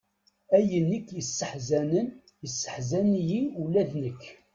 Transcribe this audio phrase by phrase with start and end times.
[0.57, 2.07] Ayen i k-yesseḥzanen,
[2.43, 4.23] yesseḥzan-iyi ula d nekk.